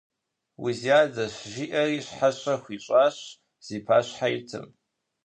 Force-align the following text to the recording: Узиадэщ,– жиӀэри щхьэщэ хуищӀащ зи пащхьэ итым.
Узиадэщ,– 0.63 1.33
жиӀэри 1.51 1.99
щхьэщэ 2.05 2.55
хуищӀащ 2.61 3.17
зи 3.65 3.77
пащхьэ 3.85 4.27
итым. 4.37 4.67